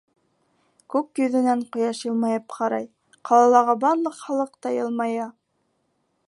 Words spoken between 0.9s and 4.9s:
Күк йөҙөнән ҡояш йылмайып ҡарай, ҡалалағы барлыҡ халыҡ та